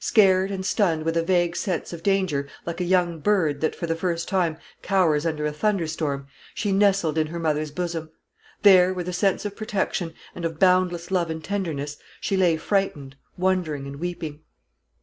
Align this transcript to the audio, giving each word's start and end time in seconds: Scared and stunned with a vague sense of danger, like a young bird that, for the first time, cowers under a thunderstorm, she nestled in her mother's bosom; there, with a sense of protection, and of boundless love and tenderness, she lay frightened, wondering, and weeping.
Scared 0.00 0.50
and 0.50 0.64
stunned 0.64 1.02
with 1.02 1.14
a 1.14 1.22
vague 1.22 1.54
sense 1.54 1.92
of 1.92 2.02
danger, 2.02 2.48
like 2.64 2.80
a 2.80 2.84
young 2.84 3.18
bird 3.20 3.60
that, 3.60 3.74
for 3.76 3.86
the 3.86 3.94
first 3.94 4.26
time, 4.28 4.56
cowers 4.80 5.26
under 5.26 5.44
a 5.44 5.52
thunderstorm, 5.52 6.26
she 6.54 6.72
nestled 6.72 7.18
in 7.18 7.26
her 7.26 7.38
mother's 7.38 7.70
bosom; 7.70 8.08
there, 8.62 8.94
with 8.94 9.10
a 9.10 9.12
sense 9.12 9.44
of 9.44 9.54
protection, 9.54 10.14
and 10.34 10.46
of 10.46 10.58
boundless 10.58 11.10
love 11.10 11.28
and 11.28 11.44
tenderness, 11.44 11.98
she 12.18 12.34
lay 12.34 12.56
frightened, 12.56 13.14
wondering, 13.36 13.86
and 13.86 13.96
weeping. 13.96 14.40